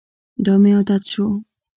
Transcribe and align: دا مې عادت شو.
دا 0.45 0.53
مې 0.61 0.71
عادت 0.77 1.03
شو. 1.11 1.27